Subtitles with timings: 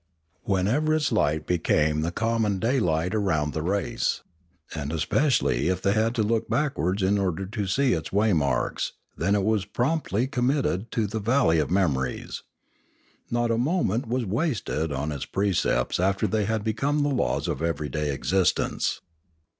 [0.45, 4.23] Whenever its light be came the common daylight around the race,
[4.73, 8.93] and espe cially if they had to look backwards in order to see its waymarks,
[9.15, 12.41] then was it promptly committed to the val ley of memories.
[13.29, 17.47] Not a moment was wasted on its pre cepts after they had become the laws
[17.47, 19.01] of everyday existence.